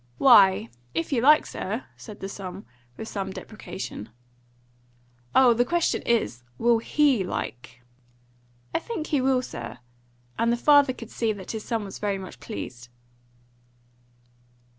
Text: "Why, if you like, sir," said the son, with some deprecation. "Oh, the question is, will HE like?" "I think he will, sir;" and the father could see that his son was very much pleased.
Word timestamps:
"Why, 0.17 0.69
if 0.95 1.11
you 1.13 1.21
like, 1.21 1.45
sir," 1.45 1.85
said 1.95 2.21
the 2.21 2.27
son, 2.27 2.65
with 2.97 3.07
some 3.07 3.29
deprecation. 3.29 4.09
"Oh, 5.35 5.53
the 5.53 5.63
question 5.63 6.01
is, 6.07 6.41
will 6.57 6.79
HE 6.79 7.23
like?" 7.23 7.83
"I 8.73 8.79
think 8.79 9.05
he 9.05 9.21
will, 9.21 9.43
sir;" 9.43 9.77
and 10.39 10.51
the 10.51 10.57
father 10.57 10.91
could 10.93 11.11
see 11.11 11.33
that 11.33 11.51
his 11.51 11.65
son 11.65 11.83
was 11.83 11.99
very 11.99 12.17
much 12.17 12.39
pleased. 12.39 12.89